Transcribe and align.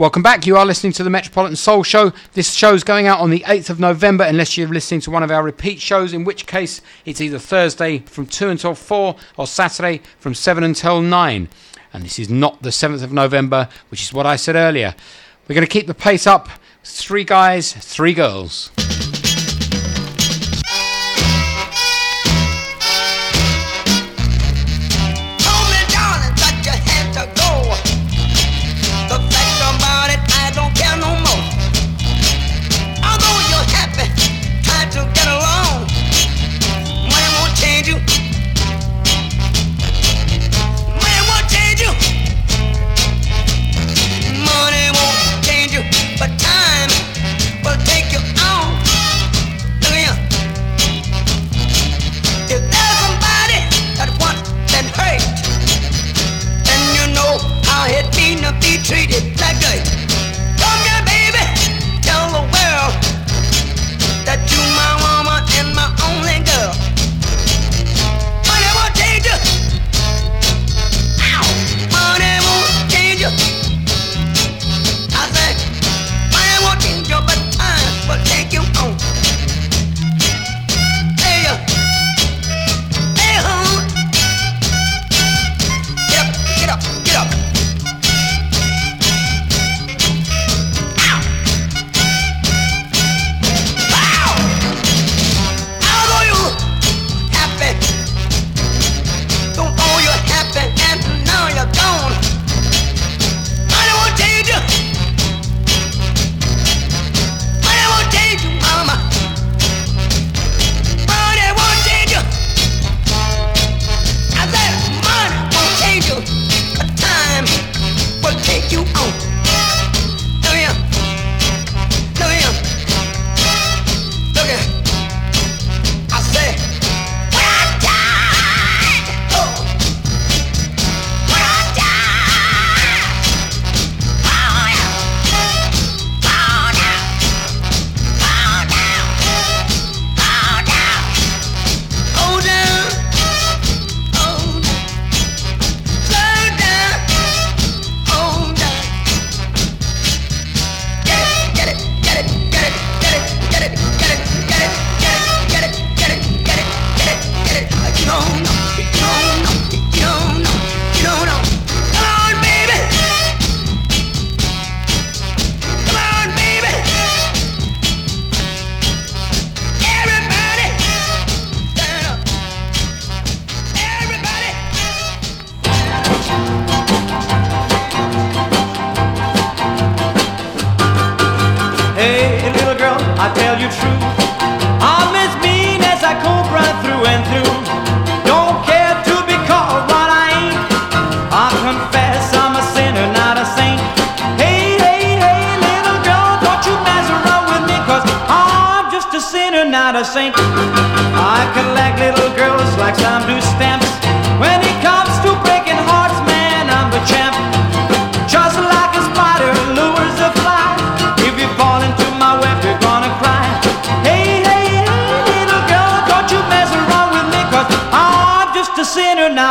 Welcome 0.00 0.22
back. 0.22 0.46
You 0.46 0.56
are 0.56 0.64
listening 0.64 0.92
to 0.92 1.02
the 1.02 1.10
Metropolitan 1.10 1.56
Soul 1.56 1.82
Show. 1.82 2.12
This 2.34 2.54
show 2.54 2.72
is 2.72 2.84
going 2.84 3.08
out 3.08 3.18
on 3.18 3.30
the 3.30 3.40
8th 3.40 3.68
of 3.68 3.80
November, 3.80 4.22
unless 4.22 4.56
you're 4.56 4.68
listening 4.68 5.00
to 5.00 5.10
one 5.10 5.24
of 5.24 5.32
our 5.32 5.42
repeat 5.42 5.80
shows, 5.80 6.12
in 6.12 6.22
which 6.22 6.46
case 6.46 6.80
it's 7.04 7.20
either 7.20 7.40
Thursday 7.40 7.98
from 8.06 8.24
2 8.24 8.48
until 8.48 8.76
4 8.76 9.16
or 9.36 9.46
Saturday 9.48 10.00
from 10.20 10.34
7 10.34 10.62
until 10.62 11.02
9. 11.02 11.48
And 11.92 12.04
this 12.04 12.20
is 12.20 12.30
not 12.30 12.62
the 12.62 12.70
7th 12.70 13.02
of 13.02 13.12
November, 13.12 13.68
which 13.88 14.02
is 14.04 14.12
what 14.12 14.24
I 14.24 14.36
said 14.36 14.54
earlier. 14.54 14.94
We're 15.48 15.56
going 15.56 15.66
to 15.66 15.72
keep 15.72 15.88
the 15.88 15.94
pace 15.94 16.28
up. 16.28 16.48
Three 16.84 17.24
guys, 17.24 17.72
three 17.72 18.14
girls. 18.14 18.70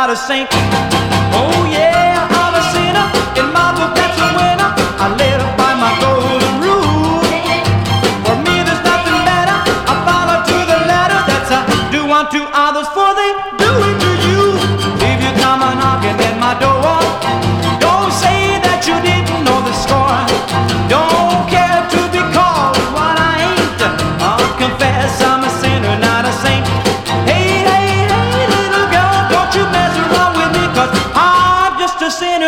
not 0.08 0.16
a 0.16 0.26
saint. 0.26 0.48
Oh 1.34 1.68
yeah, 1.70 2.26
I'm 2.30 2.54
a 2.54 2.62
sinner. 2.72 3.06
In 3.40 3.52
my 3.52 3.72
book, 3.76 3.94
that's 3.94 4.18
a 4.18 4.28
winner. 4.38 4.77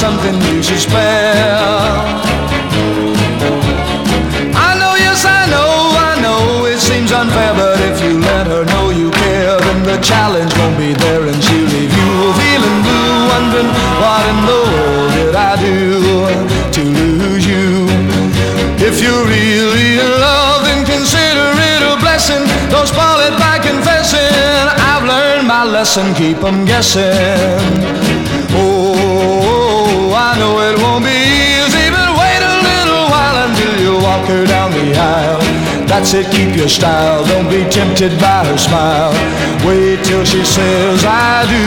something 0.00 0.32
you 0.48 0.62
should 0.62 0.80
spare. 0.80 1.92
I 4.56 4.70
know, 4.80 4.94
yes, 4.96 5.28
I 5.28 5.44
know, 5.52 5.72
I 6.08 6.12
know 6.24 6.64
it 6.64 6.80
seems 6.80 7.12
unfair, 7.12 7.52
but 7.52 7.76
if 7.84 8.00
you 8.00 8.16
let 8.18 8.46
her 8.46 8.64
know 8.64 8.88
you 8.88 9.10
care, 9.10 9.60
then 9.60 9.82
the 9.84 9.98
challenge 10.00 10.56
won't 10.56 10.78
be 10.78 10.94
there 10.94 11.28
and 11.28 11.36
she'll 11.44 11.68
leave 11.76 11.92
you 11.92 12.12
feeling 12.40 12.78
blue, 12.80 13.16
wondering 13.28 13.70
what 14.00 14.24
in 14.32 14.38
the 14.48 14.60
world 14.72 15.10
did 15.20 15.34
I 15.36 15.52
do 15.68 15.76
to 16.76 16.82
lose 17.00 17.44
you. 17.44 17.84
If 18.80 19.04
you're 19.04 19.26
really 19.28 20.00
in 20.00 20.12
love, 20.16 20.64
then 20.64 20.80
consider 20.88 21.44
it 21.72 21.80
a 21.84 22.00
blessing. 22.00 22.40
Don't 22.72 22.88
spoil 22.88 23.20
it 23.28 23.36
by 23.36 23.60
confessing. 23.60 24.64
I've 24.80 25.04
learned 25.04 25.46
my 25.46 25.64
lesson, 25.64 26.14
keep 26.14 26.40
'em 26.42 26.64
guessing. 26.64 28.39
Know 30.40 30.58
it 30.60 30.78
won't 30.80 31.04
be 31.04 31.12
easy, 31.12 31.86
but 31.92 32.08
wait 32.16 32.40
a 32.40 32.54
little 32.64 33.04
while 33.12 33.36
until 33.44 33.74
you 33.84 33.92
walk 34.00 34.24
her 34.26 34.46
down 34.46 34.70
the 34.70 34.96
aisle. 34.96 35.38
That's 35.86 36.14
it, 36.14 36.32
keep 36.32 36.56
your 36.56 36.66
style. 36.66 37.26
Don't 37.26 37.50
be 37.50 37.68
tempted 37.68 38.18
by 38.18 38.46
her 38.48 38.56
smile. 38.56 39.12
Wait 39.68 40.02
till 40.02 40.24
she 40.24 40.42
says, 40.42 41.04
I 41.04 41.44
do. 41.44 41.66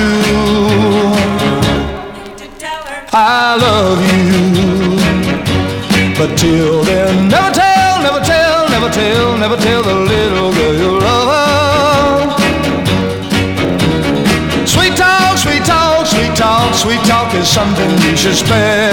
I 3.13 3.57
love 3.61 4.01
you. 4.09 4.97
But 6.17 6.35
till 6.35 6.83
then, 6.83 7.29
never 7.29 7.51
tell, 7.53 8.01
never 8.01 8.25
tell, 8.25 8.69
never 8.69 8.89
tell, 8.89 9.37
never 9.37 9.57
tell 9.57 9.83
the 9.83 9.93
little 9.93 10.51
girl 10.51 10.73
you 10.73 10.99
love 10.99 11.32
sweet 16.75 17.03
talk, 17.05 17.33
is 17.35 17.47
something 17.47 17.89
you 18.01 18.17
should 18.17 18.35
spare. 18.35 18.91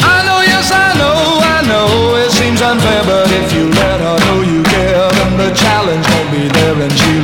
I 0.00 0.16
know, 0.26 0.40
yes, 0.52 0.70
I 0.72 0.94
know, 1.00 1.40
I 1.56 1.58
know 1.68 2.16
it 2.16 2.30
seems 2.32 2.60
unfair, 2.62 3.02
but 3.04 3.30
if 3.32 3.52
you 3.52 3.68
let 3.70 4.00
her 4.00 4.18
know 4.26 4.42
you 4.42 4.62
care, 4.64 5.08
then 5.18 5.36
the 5.36 5.50
challenge 5.54 6.06
won't 6.08 6.30
be 6.32 6.48
there 6.48 6.76
and 6.80 6.92
she'll 6.92 7.15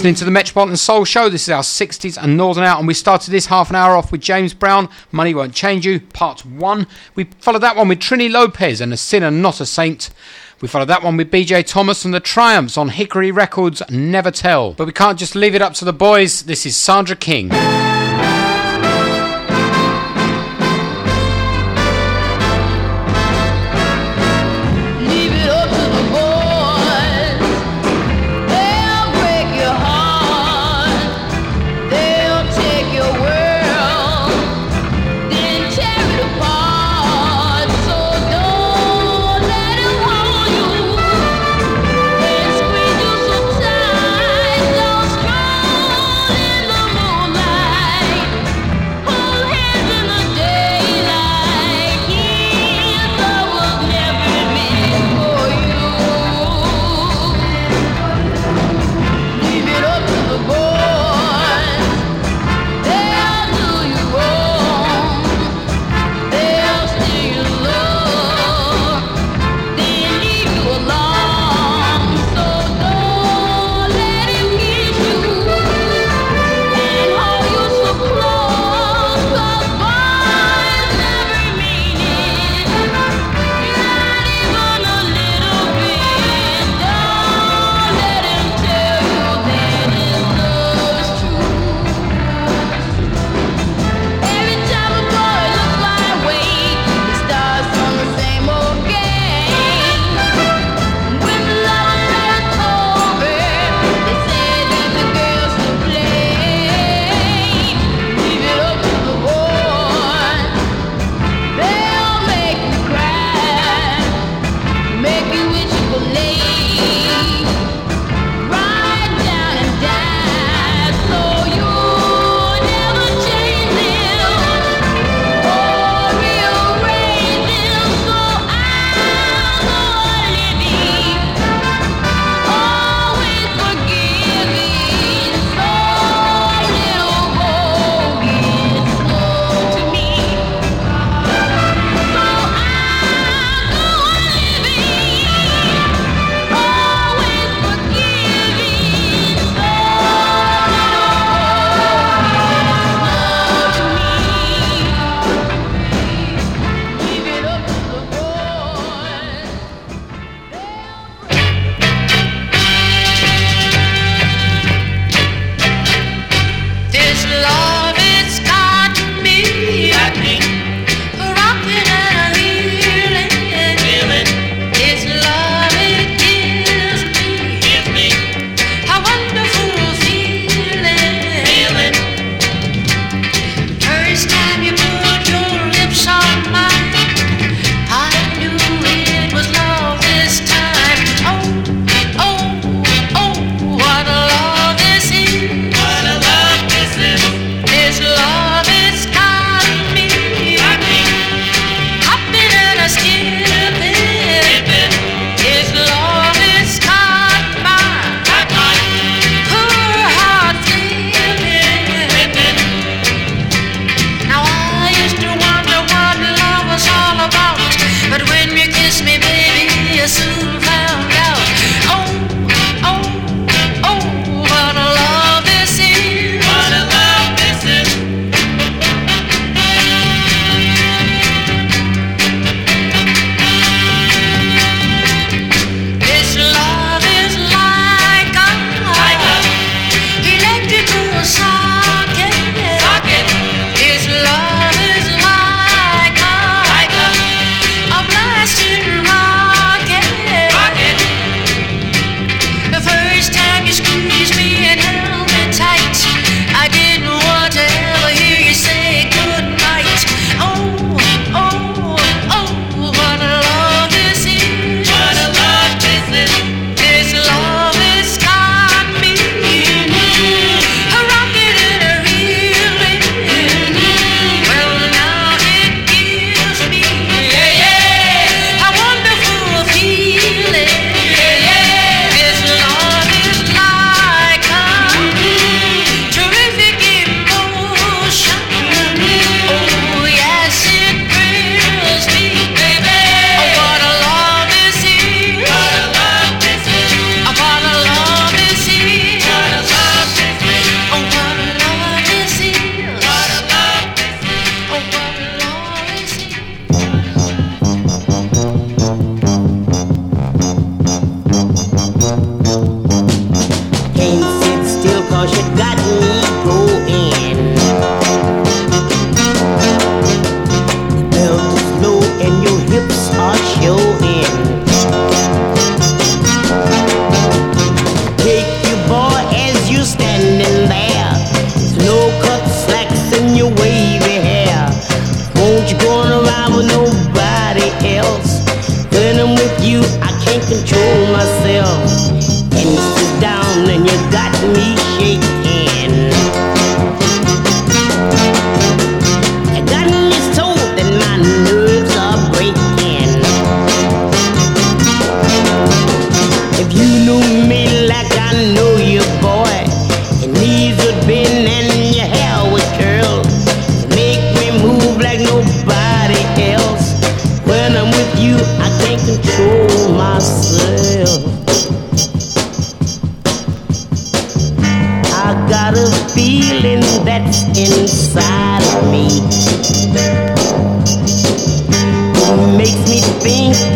listening 0.00 0.14
to 0.14 0.24
the 0.24 0.30
Metropolitan 0.30 0.78
Soul 0.78 1.04
Show. 1.04 1.28
This 1.28 1.42
is 1.42 1.50
our 1.50 1.60
60s 1.60 2.16
and 2.16 2.34
Northern 2.34 2.64
Out, 2.64 2.78
and 2.78 2.88
we 2.88 2.94
started 2.94 3.30
this 3.32 3.44
half 3.44 3.68
an 3.68 3.76
hour 3.76 3.94
off 3.94 4.10
with 4.10 4.22
James 4.22 4.54
Brown, 4.54 4.88
Money 5.12 5.34
Won't 5.34 5.52
Change 5.52 5.84
You, 5.84 6.00
Part 6.00 6.46
1. 6.46 6.86
We 7.14 7.24
followed 7.38 7.58
that 7.58 7.76
one 7.76 7.86
with 7.86 7.98
Trini 7.98 8.30
Lopez 8.30 8.80
and 8.80 8.94
A 8.94 8.96
Sinner 8.96 9.30
Not 9.30 9.60
a 9.60 9.66
Saint. 9.66 10.08
We 10.62 10.68
followed 10.68 10.88
that 10.88 11.02
one 11.02 11.18
with 11.18 11.30
BJ 11.30 11.66
Thomas 11.66 12.06
and 12.06 12.14
the 12.14 12.20
Triumphs 12.20 12.78
on 12.78 12.88
Hickory 12.88 13.30
Records, 13.30 13.82
Never 13.90 14.30
Tell. 14.30 14.72
But 14.72 14.86
we 14.86 14.92
can't 14.92 15.18
just 15.18 15.34
leave 15.34 15.54
it 15.54 15.60
up 15.60 15.74
to 15.74 15.84
the 15.84 15.92
boys. 15.92 16.44
This 16.44 16.64
is 16.64 16.76
Sandra 16.76 17.14
King. 17.14 17.50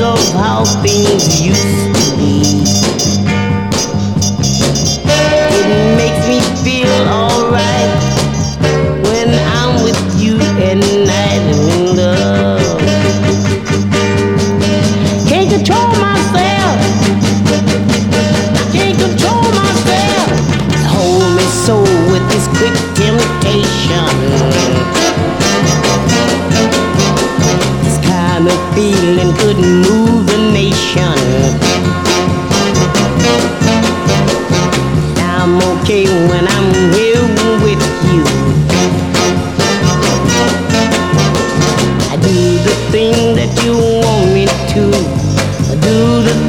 Of 0.01 0.19
how 0.33 0.65
things 0.83 1.41
used 1.41 1.94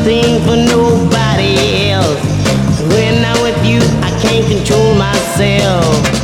thing 0.06 0.40
for 0.46 0.56
nobody 0.56 1.90
else. 1.90 2.22
When 2.94 3.26
I'm 3.26 3.42
with 3.42 3.66
you, 3.66 3.80
I 4.04 4.12
can't 4.22 4.46
control 4.46 4.94
myself. 4.94 6.15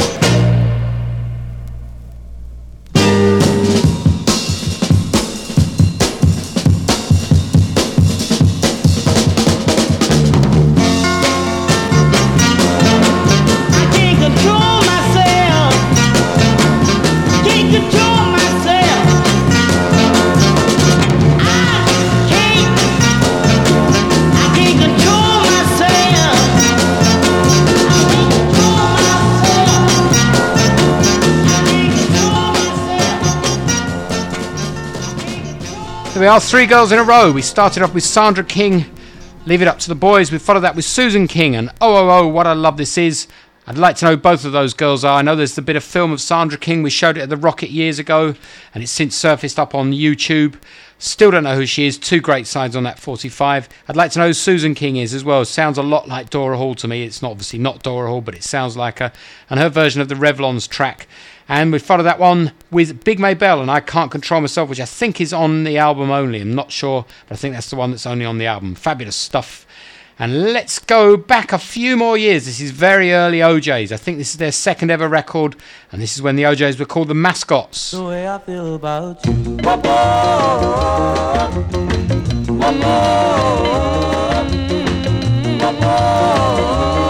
Are, 36.32 36.40
three 36.40 36.66
girls 36.66 36.94
in 36.94 37.00
a 37.00 37.04
row. 37.04 37.30
We 37.30 37.42
started 37.42 37.84
off 37.84 37.94
with 37.94 38.06
Sandra 38.06 38.46
King, 38.46 38.86
Leave 39.46 39.62
It 39.62 39.68
Up 39.68 39.80
to 39.80 39.90
the 39.90 39.96
Boys. 39.96 40.32
We 40.32 40.38
followed 40.38 40.62
that 40.62 40.78
with 40.78 40.86
Susan 40.86 41.28
King 41.28 41.58
and 41.58 41.70
Oh 41.82 41.98
Oh 41.98 42.10
Oh, 42.10 42.28
What 42.30 42.48
I 42.48 42.54
Love 42.54 42.78
This 42.78 42.98
Is. 42.98 43.28
I'd 43.68 43.78
like 43.78 43.98
to 43.98 44.06
know 44.06 44.16
both 44.16 44.46
of 44.46 44.54
those 44.54 44.74
girls 44.74 45.04
are. 45.04 45.18
I 45.18 45.24
know 45.24 45.36
there's 45.36 45.56
the 45.56 45.62
bit 45.62 45.76
of 45.76 45.84
film 45.84 46.14
of 46.14 46.22
Sandra 46.22 46.58
King. 46.58 46.84
We 46.84 46.90
showed 46.90 47.18
it 47.18 47.22
at 47.22 47.30
the 47.30 47.36
Rocket 47.36 47.70
years 47.70 48.00
ago 48.00 48.34
and 48.74 48.82
it's 48.82 48.94
since 48.94 49.14
surfaced 49.14 49.60
up 49.60 49.76
on 49.76 49.92
YouTube. 49.92 50.56
Still 51.00 51.32
don't 51.32 51.44
know 51.44 51.56
who 51.56 51.66
she 51.66 51.86
is. 51.86 51.98
Two 51.98 52.22
great 52.22 52.48
sides 52.48 52.78
on 52.78 52.84
that 52.84 52.98
45. 52.98 53.68
I'd 53.90 53.98
like 53.98 54.12
to 54.12 54.20
know 54.20 54.28
who 54.28 54.34
Susan 54.34 54.74
King 54.74 54.96
is 54.96 55.14
as 55.14 55.26
well. 55.26 55.44
Sounds 55.44 55.78
a 55.78 55.84
lot 55.84 56.08
like 56.08 56.30
Dora 56.30 56.56
Hall 56.56 56.76
to 56.76 56.88
me. 56.88 57.04
It's 57.04 57.22
not 57.22 57.32
obviously 57.32 57.60
not 57.60 57.84
Dora 57.84 58.08
Hall, 58.08 58.22
but 58.22 58.36
it 58.36 58.44
sounds 58.44 58.78
like 58.78 59.00
her. 59.00 59.12
And 59.50 59.60
her 59.60 59.68
version 59.68 60.00
of 60.00 60.08
the 60.08 60.16
Revlon's 60.16 60.66
track. 60.66 61.08
And 61.48 61.72
we 61.72 61.80
follow 61.80 62.04
that 62.04 62.20
one 62.20 62.52
with 62.70 63.04
Big 63.04 63.20
Maybelle 63.20 63.62
and 63.62 63.70
I 63.70 63.80
Can't 63.80 64.12
Control 64.12 64.42
Myself, 64.42 64.70
which 64.70 64.80
I 64.80 64.86
think 64.86 65.20
is 65.20 65.34
on 65.34 65.64
the 65.64 65.78
album 65.78 66.12
only. 66.12 66.42
I'm 66.42 66.56
not 66.56 66.72
sure, 66.72 67.06
but 67.28 67.36
I 67.36 67.38
think 67.38 67.54
that's 67.54 67.70
the 67.70 67.76
one 67.76 67.92
that's 67.92 68.06
only 68.06 68.26
on 68.26 68.38
the 68.38 68.46
album. 68.46 68.76
Fabulous 68.76 69.16
stuff. 69.16 69.66
And 70.20 70.54
let's 70.54 70.78
go 70.78 71.18
back 71.18 71.52
a 71.52 71.58
few 71.58 71.98
more 71.98 72.16
years. 72.18 72.46
This 72.46 72.62
is 72.62 72.72
very 72.72 73.12
early 73.12 73.42
O'Jays. 73.42 73.92
I 73.92 73.98
think 73.98 74.20
this 74.20 74.32
is 74.32 74.38
their 74.38 74.52
second 74.52 74.92
ever 74.92 75.08
record, 75.08 75.56
and 75.92 76.02
this 76.02 76.16
is 76.16 76.22
when 76.22 76.36
the 76.36 76.46
O'Jays 76.46 76.78
were 76.80 76.86
called 76.86 77.08
the 77.08 77.16
Mascots. 77.16 77.92
The 77.92 78.04
way 78.04 78.28
I 78.30 78.38
feel 78.38 78.76
about 78.76 79.26
you. 79.26 79.34
The 85.62 87.01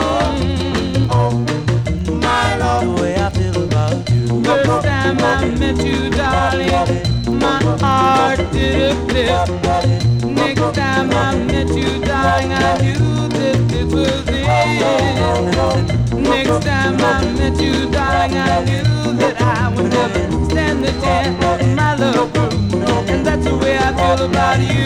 Met 5.72 5.86
you, 5.86 6.10
darling, 6.10 7.40
my 7.40 7.63
heart 7.80 8.40
did 8.51 8.92
a 8.92 8.96
flip. 9.08 9.48
Next 10.25 10.75
time 10.75 11.12
I 11.12 11.38
met 11.46 11.70
you, 11.70 12.01
darling, 12.01 12.51
I 12.51 12.78
knew 12.82 13.30
that 13.30 13.72
it 13.72 13.86
was 13.86 14.28
it. 14.28 14.48
Next 16.13 16.66
time 16.66 17.00
I 17.00 17.24
met 17.40 17.62
you, 17.62 17.90
darling, 17.90 18.38
I 18.38 18.66
knew 18.66 19.13
that 19.13 19.42
I 19.42 19.74
would 19.74 19.90
never 19.90 20.50
stand 20.50 20.84
the 20.84 20.92
chance 21.00 21.74
my 21.74 21.96
love 21.96 22.36
room. 22.36 22.84
And 23.08 23.25
that's 23.25 23.46
the 23.46 23.56
way 23.56 23.78
I 23.78 23.94
feel 23.94 24.25
about 24.25 24.60
you. 24.60 24.81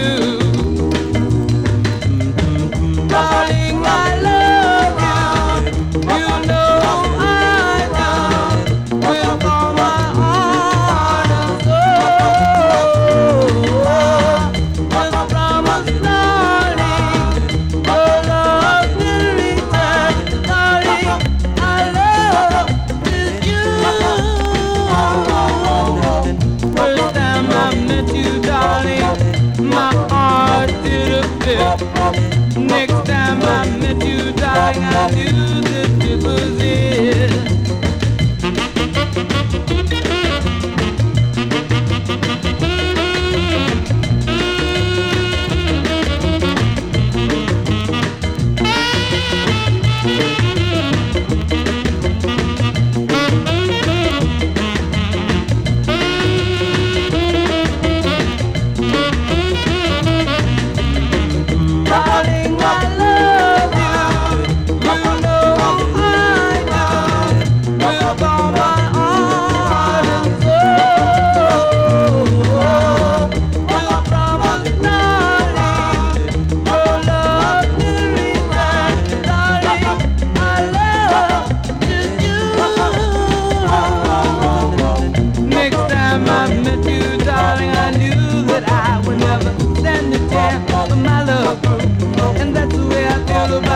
Next 32.87 33.07
time 33.07 33.41
I 33.41 33.77
met 33.79 34.05
you, 34.05 34.31
darling, 34.33 34.83
I 34.83 35.09
knew 35.09 35.44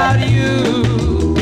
about 0.09 0.27
you. 0.27 1.35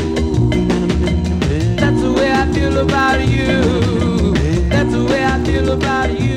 That's 1.76 2.00
the 2.02 2.12
way 2.12 2.30
I 2.30 2.52
feel 2.52 2.76
about 2.78 3.26
you. 3.26 4.34
That's 4.68 4.92
the 4.92 5.04
way 5.04 5.24
I 5.24 5.42
feel 5.44 5.72
about 5.72 6.20
you. 6.20 6.27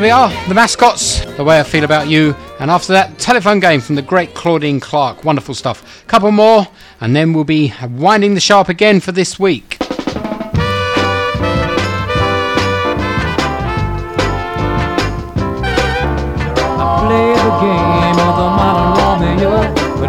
There 0.00 0.06
we 0.06 0.12
are, 0.12 0.48
the 0.48 0.54
mascots, 0.54 1.20
the 1.36 1.44
way 1.44 1.60
I 1.60 1.62
feel 1.62 1.84
about 1.84 2.08
you, 2.08 2.34
and 2.58 2.70
after 2.70 2.94
that, 2.94 3.18
telephone 3.18 3.60
game 3.60 3.82
from 3.82 3.96
the 3.96 4.00
great 4.00 4.32
Claudine 4.32 4.80
Clark. 4.80 5.24
Wonderful 5.24 5.54
stuff. 5.54 6.06
Couple 6.06 6.32
more, 6.32 6.66
and 7.02 7.14
then 7.14 7.34
we'll 7.34 7.44
be 7.44 7.74
winding 7.86 8.32
the 8.32 8.40
sharp 8.40 8.70
again 8.70 9.00
for 9.00 9.12
this 9.12 9.38
week. 9.38 9.76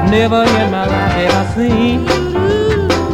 never 0.09 0.43
in 0.43 0.71
my 0.71 0.85
life 0.85 1.11
have 1.11 1.33
I 1.33 1.55
seen 1.55 2.07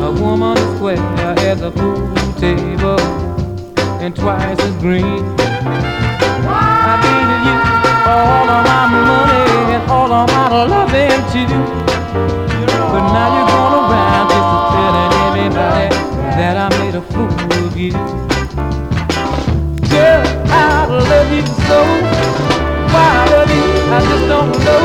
a 0.04 0.12
woman 0.12 0.56
as 0.56 0.76
square 0.76 1.00
as 1.40 1.62
a 1.62 1.72
pool 1.72 2.16
table 2.34 3.00
and 4.00 4.16
twice 4.16 4.60
as 4.60 4.76
green. 4.76 6.07
I 6.46 6.94
needed 7.04 7.42
you 7.48 7.58
all 8.08 8.50
of 8.56 8.62
my 8.70 8.84
money 8.94 9.74
and 9.76 9.84
all 9.90 10.12
of 10.12 10.28
my 10.30 10.46
loving 10.66 11.22
too. 11.34 11.48
But 12.92 13.04
now 13.14 13.28
you're 13.36 13.48
going 13.50 13.74
just 14.32 14.52
telling 14.74 15.18
that 16.38 16.56
I 16.56 16.70
made 16.80 16.96
a 16.96 17.02
fool 17.02 17.28
of 17.66 17.76
you. 17.76 17.92
Girl, 19.90 20.22
I 20.54 20.86
love 20.86 21.32
you 21.34 21.46
so. 21.66 21.80
Why 22.94 23.28
I 23.90 24.00
just 24.02 24.28
don't 24.28 24.52
know. 24.66 24.84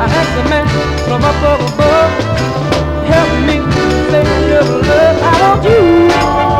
I 0.00 0.06
the 0.36 0.42
man 0.48 0.66
from 1.04 1.24
up 1.24 1.36
above, 1.44 2.12
help 3.04 3.30
me 3.46 3.56
save 4.10 4.48
your 4.48 4.64
love. 4.82 5.22
I 5.22 5.40
want 5.40 5.64
you. 5.64 6.55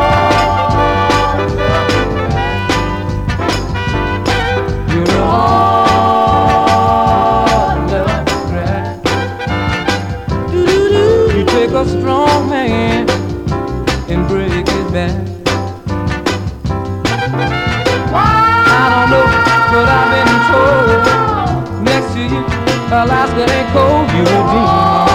Alaska 22.32 23.44
ain't 23.50 23.68
cold. 23.72 24.10
You 24.10 24.22
a 24.22 24.40
demon, 24.50 25.06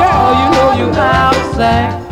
girl. 0.00 0.30
You 0.40 0.46
know 0.54 0.70
you 0.78 1.00
outside. 1.00 2.09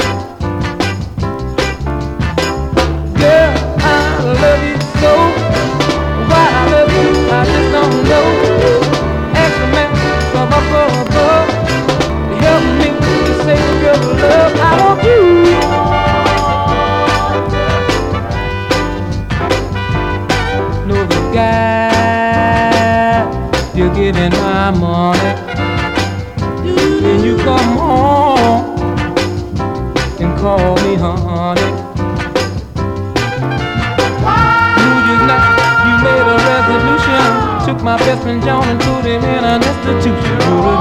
Took 37.78 37.84
my 37.84 37.96
best 37.98 38.22
friend 38.22 38.42
John 38.42 38.68
and 38.68 38.80
put 38.80 39.04
him 39.04 39.22
in 39.22 39.44
an 39.44 39.62
institution 39.62 40.38
girl 40.38 40.78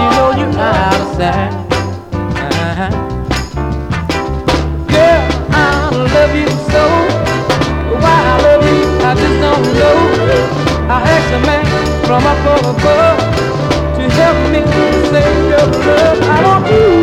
you 0.00 0.08
know 0.16 0.30
you 0.36 0.48
out 0.58 1.00
of 1.00 1.16
sight 1.16 1.52
uh-huh. 2.36 2.90
girl 4.92 5.22
I 5.50 5.90
love 6.14 6.34
you 6.34 6.48
so 6.70 6.82
why 8.02 8.18
I 8.20 8.36
love 8.44 8.64
you, 8.64 8.80
I 9.00 9.14
just 9.14 9.36
don't 9.40 9.64
know. 9.78 9.98
I 10.90 10.98
asked 11.14 11.32
a 11.32 11.40
man 11.46 11.64
from 12.04 12.22
up 12.26 12.44
above 12.62 13.18
to 13.96 14.02
help 14.18 14.38
me 14.52 14.60
save 15.10 15.40
your 15.52 15.66
love. 15.86 16.18
I 16.22 16.44
want 16.44 16.66
you. 16.70 16.97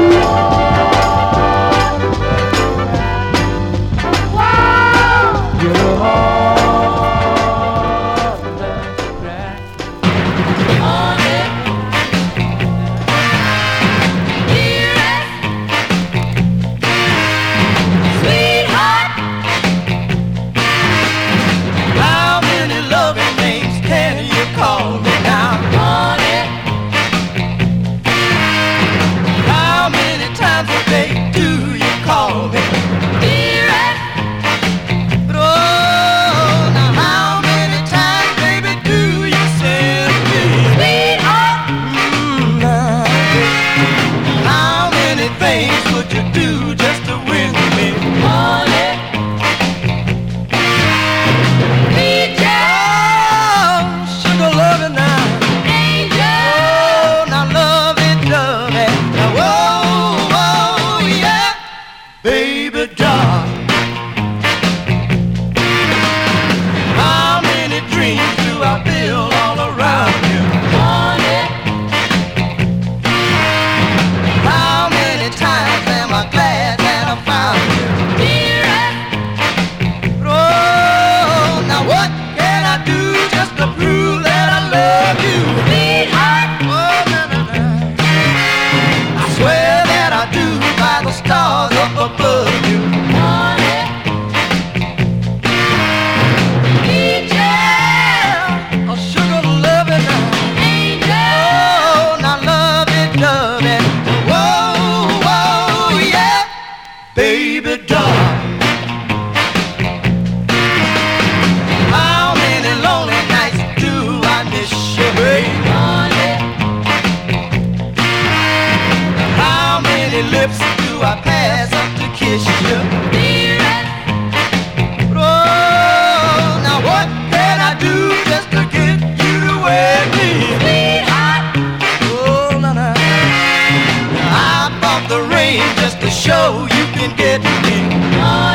Just 136.02 136.26
to 136.26 136.30
show 136.30 136.62
you 136.62 136.86
can 136.94 137.16
get 137.16 137.42
me. 137.42 138.55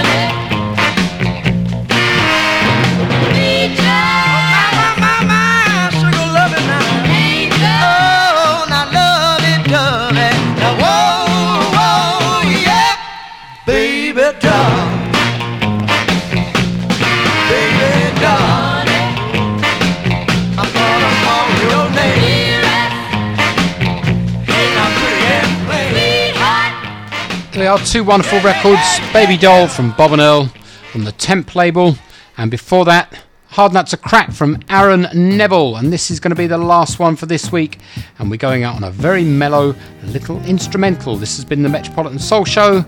Are 27.70 27.78
two 27.78 28.02
wonderful 28.02 28.40
records 28.40 28.98
Baby 29.12 29.36
Doll 29.36 29.68
from 29.68 29.92
Bob 29.92 30.10
and 30.10 30.20
Earl 30.20 30.46
from 30.90 31.04
the 31.04 31.12
Temp 31.12 31.54
label, 31.54 31.94
and 32.36 32.50
before 32.50 32.84
that, 32.86 33.16
Hard 33.46 33.72
Nut 33.72 33.86
to 33.88 33.96
Crack 33.96 34.32
from 34.32 34.58
Aaron 34.68 35.06
Neville. 35.14 35.76
And 35.76 35.92
this 35.92 36.10
is 36.10 36.18
going 36.18 36.30
to 36.30 36.36
be 36.36 36.48
the 36.48 36.58
last 36.58 36.98
one 36.98 37.14
for 37.14 37.26
this 37.26 37.52
week, 37.52 37.78
and 38.18 38.28
we're 38.28 38.38
going 38.38 38.64
out 38.64 38.74
on 38.74 38.82
a 38.82 38.90
very 38.90 39.22
mellow 39.24 39.76
little 40.02 40.44
instrumental. 40.46 41.14
This 41.14 41.36
has 41.36 41.44
been 41.44 41.62
the 41.62 41.68
Metropolitan 41.68 42.18
Soul 42.18 42.44
Show. 42.44 42.84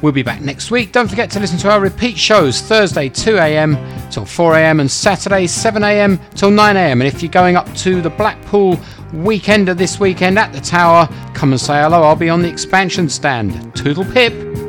We'll 0.00 0.12
be 0.12 0.22
back 0.22 0.40
next 0.40 0.70
week. 0.70 0.92
Don't 0.92 1.08
forget 1.08 1.30
to 1.32 1.40
listen 1.40 1.58
to 1.58 1.70
our 1.70 1.80
repeat 1.80 2.16
shows 2.16 2.60
Thursday 2.60 3.08
2am 3.08 4.12
till 4.12 4.24
4am 4.24 4.80
and 4.80 4.90
Saturday 4.90 5.46
7am 5.46 6.34
till 6.34 6.50
9am. 6.50 6.92
And 6.92 7.02
if 7.02 7.22
you're 7.22 7.32
going 7.32 7.56
up 7.56 7.72
to 7.78 8.00
the 8.00 8.10
Blackpool 8.10 8.76
weekender 9.12 9.76
this 9.76 9.98
weekend 9.98 10.38
at 10.38 10.52
the 10.52 10.60
Tower, 10.60 11.08
come 11.34 11.52
and 11.52 11.60
say 11.60 11.82
hello. 11.82 12.02
I'll 12.02 12.14
be 12.14 12.30
on 12.30 12.42
the 12.42 12.48
expansion 12.48 13.08
stand. 13.08 13.74
Toodle 13.74 14.04
pip. 14.04 14.67